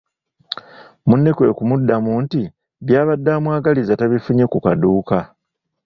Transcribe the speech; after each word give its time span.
Munne 1.07 1.31
kwe 1.37 1.55
kumuddamu 1.57 2.11
nti 2.23 2.41
by’abadde 2.85 3.29
amwagaliza 3.37 3.97
tabifunye 3.99 4.45
ku 4.51 4.57
kaduuka. 4.65 5.17